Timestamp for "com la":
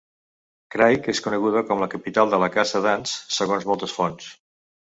1.67-1.89